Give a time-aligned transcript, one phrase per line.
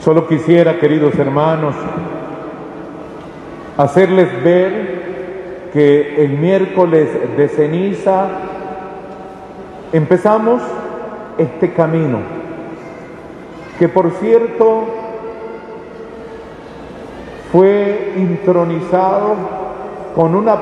[0.00, 1.74] Solo quisiera, queridos hermanos,
[3.76, 8.28] hacerles ver que el miércoles de ceniza
[9.92, 10.62] empezamos
[11.36, 12.18] este camino,
[13.78, 14.84] que por cierto
[17.52, 19.34] fue intronizado
[20.14, 20.56] con una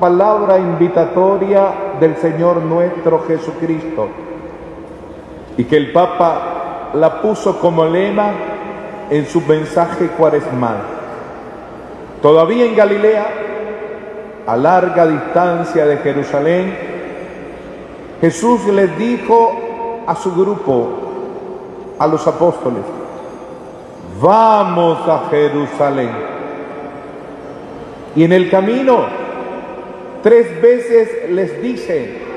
[0.00, 4.08] palabra invitatoria del Señor nuestro Jesucristo
[5.58, 6.59] y que el Papa
[6.94, 8.32] la puso como lema
[9.10, 10.78] en su mensaje cuaresmal.
[12.22, 13.26] Todavía en Galilea,
[14.46, 16.76] a larga distancia de Jerusalén,
[18.20, 20.88] Jesús les dijo a su grupo,
[21.98, 22.82] a los apóstoles,
[24.20, 26.10] vamos a Jerusalén.
[28.16, 29.06] Y en el camino,
[30.22, 32.29] tres veces les dice,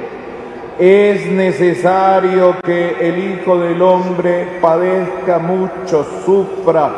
[0.80, 6.92] es necesario que el Hijo del Hombre padezca mucho, sufra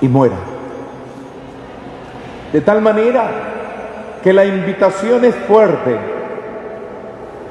[0.00, 0.36] y muera.
[2.52, 3.30] De tal manera
[4.22, 5.96] que la invitación es fuerte,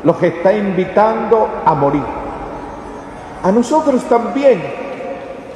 [0.03, 2.03] los está invitando a morir.
[3.43, 4.61] A nosotros también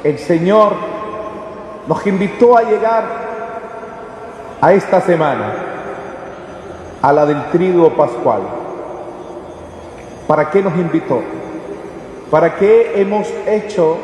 [0.04, 0.74] el Señor
[1.88, 3.06] nos invitó a llegar
[4.62, 5.54] a esta semana,
[7.02, 8.42] a la del triduo pascual.
[10.28, 11.22] ¿Para qué nos invitó?
[12.30, 13.98] ¿Para qué hemos hecho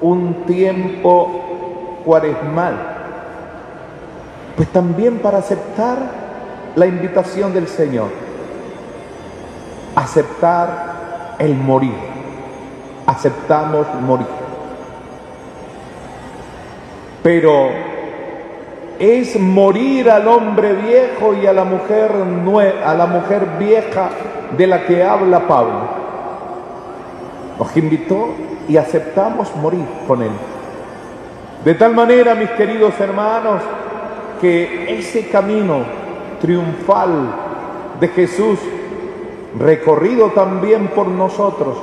[0.00, 2.74] un tiempo cuaresmal?
[4.56, 5.98] Pues también para aceptar
[6.74, 8.08] la invitación del Señor,
[9.94, 11.94] aceptar el morir,
[13.06, 14.26] aceptamos morir.
[17.22, 17.91] Pero
[19.02, 22.12] es morir al hombre viejo y a la mujer
[22.86, 24.10] a la mujer vieja
[24.56, 25.80] de la que habla Pablo.
[27.58, 28.28] Nos invitó
[28.68, 30.30] y aceptamos morir con él.
[31.64, 33.60] De tal manera, mis queridos hermanos,
[34.40, 35.78] que ese camino
[36.40, 37.10] triunfal
[37.98, 38.60] de Jesús,
[39.58, 41.76] recorrido también por nosotros,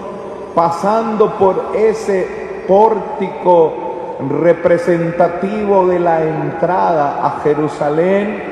[0.55, 3.88] pasando por ese pórtico
[4.19, 8.43] representativo de la entrada a Jerusalén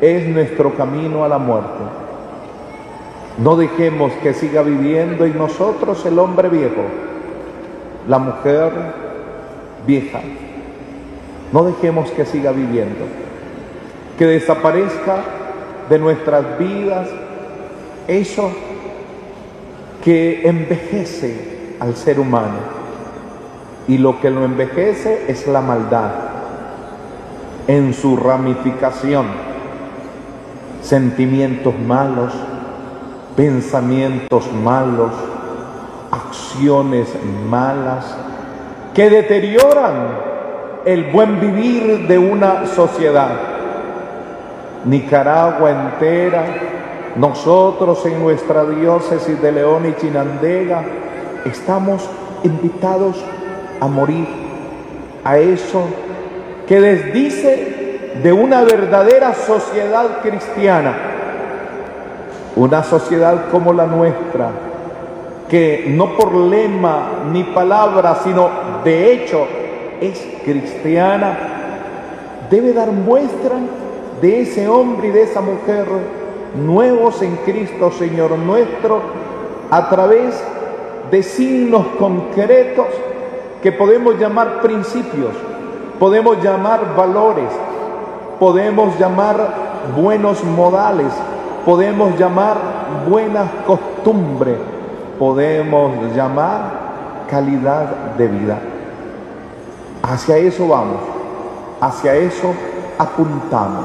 [0.00, 1.82] es nuestro camino a la muerte.
[3.38, 6.82] No dejemos que siga viviendo en nosotros el hombre viejo,
[8.06, 8.70] la mujer
[9.86, 10.20] vieja.
[11.52, 13.04] No dejemos que siga viviendo,
[14.16, 15.16] que desaparezca
[15.88, 17.08] de nuestras vidas
[18.06, 18.50] eso
[20.04, 22.77] que envejece al ser humano
[23.88, 26.10] y lo que lo envejece es la maldad
[27.66, 29.26] en su ramificación.
[30.82, 32.32] Sentimientos malos,
[33.34, 35.12] pensamientos malos,
[36.10, 37.08] acciones
[37.48, 38.14] malas
[38.94, 40.28] que deterioran
[40.84, 43.30] el buen vivir de una sociedad.
[44.84, 46.44] Nicaragua entera,
[47.16, 50.82] nosotros en nuestra diócesis de León y Chinandega,
[51.44, 52.08] estamos
[52.44, 53.22] invitados
[53.80, 54.26] a morir.
[55.24, 55.82] A eso
[56.66, 57.78] que desdice
[58.22, 60.94] de una verdadera sociedad cristiana,
[62.56, 64.50] una sociedad como la nuestra,
[65.48, 68.50] que no por lema ni palabra, sino
[68.84, 69.46] de hecho
[70.00, 71.38] es cristiana,
[72.50, 73.56] debe dar muestra
[74.20, 75.86] de ese hombre y de esa mujer
[76.64, 79.00] nuevos en Cristo Señor nuestro,
[79.70, 80.42] a través
[81.10, 82.86] de signos concretos
[83.62, 85.32] que podemos llamar principios,
[85.98, 87.50] podemos llamar valores,
[88.38, 89.36] podemos llamar
[89.96, 91.12] buenos modales,
[91.64, 92.56] podemos llamar
[93.08, 94.56] buenas costumbres,
[95.18, 98.58] podemos llamar calidad de vida.
[100.02, 101.00] Hacia eso vamos,
[101.80, 102.54] hacia eso
[102.96, 103.84] apuntamos.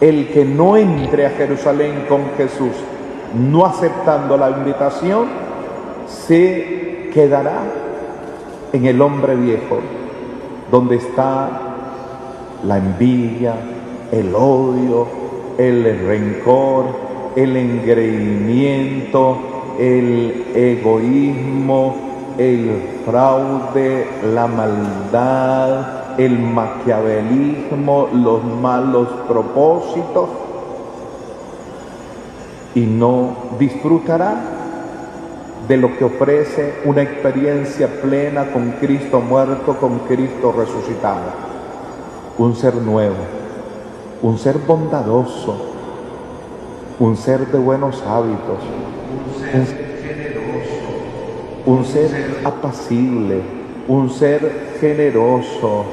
[0.00, 2.72] El que no entre a Jerusalén con Jesús,
[3.34, 5.26] no aceptando la invitación,
[6.06, 7.83] se quedará
[8.74, 9.78] en el hombre viejo,
[10.68, 11.48] donde está
[12.64, 13.54] la envidia,
[14.10, 15.06] el odio,
[15.56, 16.86] el rencor,
[17.36, 19.36] el engreimiento,
[19.78, 21.94] el egoísmo,
[22.36, 30.30] el fraude, la maldad, el maquiavelismo, los malos propósitos.
[32.74, 34.63] Y no disfrutará
[35.68, 41.44] de lo que ofrece una experiencia plena con Cristo muerto, con Cristo resucitado.
[42.36, 43.16] Un ser nuevo,
[44.22, 45.56] un ser bondadoso,
[46.98, 48.58] un ser de buenos hábitos,
[49.14, 50.90] un ser generoso,
[51.66, 53.40] un ser apacible,
[53.88, 55.84] un ser generoso,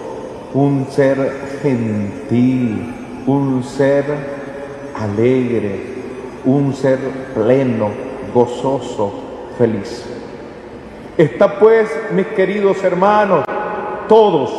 [0.53, 1.31] un ser
[1.61, 2.93] gentil,
[3.25, 4.03] un ser
[4.95, 5.79] alegre,
[6.45, 6.99] un ser
[7.33, 7.89] pleno,
[8.33, 9.20] gozoso,
[9.57, 10.05] feliz.
[11.17, 13.45] Está pues, mis queridos hermanos,
[14.07, 14.51] todos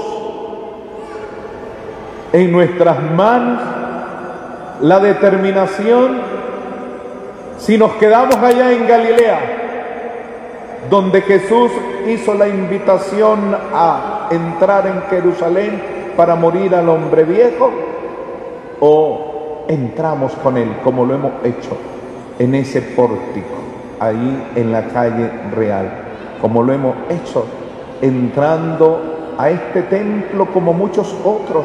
[2.32, 3.60] en nuestras manos
[4.80, 6.20] la determinación
[7.58, 9.40] si nos quedamos allá en Galilea,
[10.90, 11.70] donde Jesús
[12.08, 15.80] hizo la invitación a entrar en Jerusalén
[16.16, 17.70] para morir al hombre viejo,
[18.80, 21.76] o entramos con él como lo hemos hecho
[22.40, 23.54] en ese pórtico,
[24.04, 25.90] ahí en la calle real,
[26.40, 27.46] como lo hemos hecho
[28.00, 31.64] entrando a este templo como muchos otros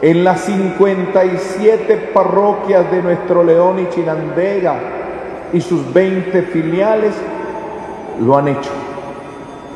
[0.00, 4.74] en las 57 parroquias de nuestro León y Chinandega
[5.52, 7.14] y sus 20 filiales
[8.20, 8.70] lo han hecho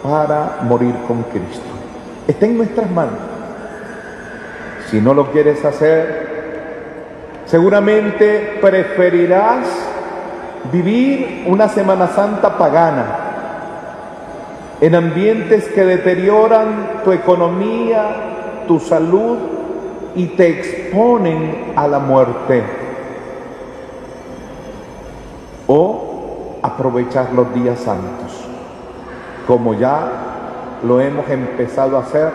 [0.02, 1.62] para morir con Cristo.
[2.26, 3.18] Está en nuestras manos.
[4.90, 9.66] Si no lo quieres hacer, seguramente preferirás
[10.72, 13.04] vivir una Semana Santa pagana
[14.80, 19.38] en ambientes que deterioran tu economía, tu salud
[20.14, 22.62] y te exponen a la muerte.
[25.66, 28.44] O aprovechar los días santos,
[29.46, 30.08] como ya
[30.82, 32.30] lo hemos empezado a hacer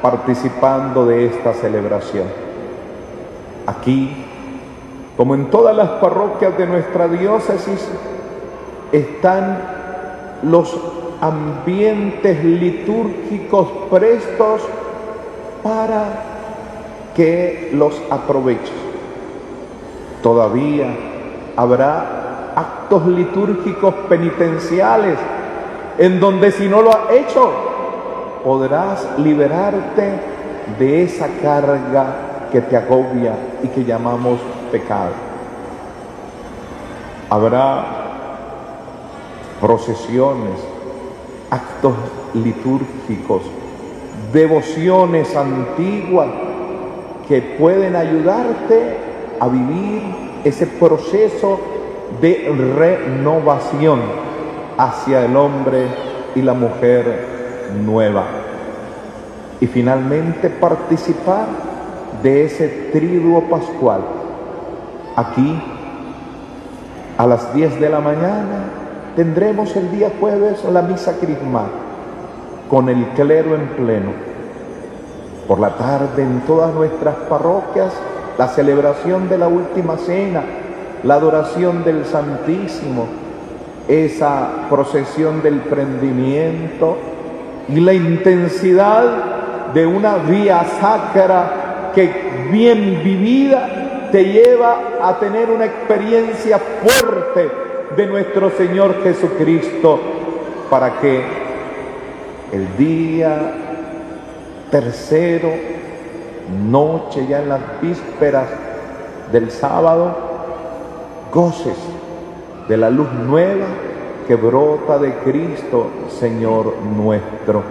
[0.00, 2.26] participando de esta celebración.
[3.66, 4.27] Aquí,
[5.18, 7.88] como en todas las parroquias de nuestra diócesis,
[8.92, 9.58] están
[10.44, 10.74] los
[11.20, 14.62] ambientes litúrgicos prestos
[15.60, 16.04] para
[17.16, 18.72] que los aproveche.
[20.22, 20.86] Todavía
[21.56, 25.18] habrá actos litúrgicos penitenciales
[25.98, 27.50] en donde si no lo has hecho,
[28.44, 30.12] podrás liberarte
[30.78, 32.06] de esa carga
[32.52, 33.34] que te agobia
[33.64, 34.38] y que llamamos
[34.70, 35.12] pecado.
[37.30, 37.84] Habrá
[39.60, 40.60] procesiones,
[41.50, 41.94] actos
[42.34, 43.42] litúrgicos,
[44.32, 46.28] devociones antiguas
[47.28, 48.96] que pueden ayudarte
[49.40, 50.02] a vivir
[50.44, 51.60] ese proceso
[52.20, 54.00] de renovación
[54.78, 55.86] hacia el hombre
[56.34, 57.26] y la mujer
[57.84, 58.24] nueva.
[59.60, 61.46] Y finalmente participar
[62.22, 64.17] de ese triduo pascual.
[65.18, 65.60] Aquí,
[67.16, 68.66] a las 10 de la mañana,
[69.16, 71.66] tendremos el día jueves la misa crismal
[72.70, 74.12] con el clero en pleno.
[75.48, 77.94] Por la tarde en todas nuestras parroquias,
[78.38, 80.44] la celebración de la última cena,
[81.02, 83.06] la adoración del Santísimo,
[83.88, 86.96] esa procesión del prendimiento
[87.68, 93.77] y la intensidad de una vía sacra que bien vivida
[94.10, 97.50] te lleva a tener una experiencia fuerte
[97.96, 99.98] de nuestro Señor Jesucristo
[100.70, 101.22] para que
[102.52, 103.54] el día
[104.70, 105.50] Tercero,
[106.70, 108.48] noche ya en las vísperas
[109.32, 110.14] del sábado,
[111.32, 111.76] goces
[112.68, 113.66] de la luz nueva
[114.26, 115.86] que brota de Cristo,
[116.20, 117.62] Señor nuestro.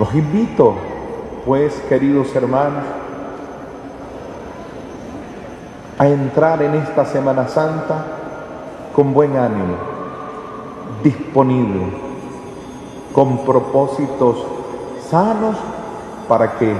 [0.00, 0.74] Los invito,
[1.46, 2.82] pues, queridos hermanos,
[5.98, 8.04] a entrar en esta Semana Santa
[8.94, 9.76] con buen ánimo,
[11.02, 12.04] disponible
[13.12, 14.44] con propósitos
[15.08, 15.56] sanos
[16.28, 16.74] para que,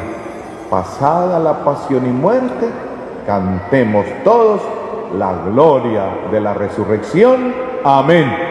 [0.69, 2.69] pasada la pasión y muerte,
[3.27, 4.61] cantemos todos
[5.17, 7.55] la gloria de la resurrección.
[7.85, 8.44] Amén.